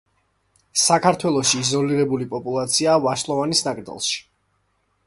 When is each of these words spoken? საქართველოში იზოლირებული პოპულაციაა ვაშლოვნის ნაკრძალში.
საქართველოში 0.83 1.61
იზოლირებული 1.65 2.29
პოპულაციაა 2.33 3.05
ვაშლოვნის 3.07 3.65
ნაკრძალში. 3.71 4.21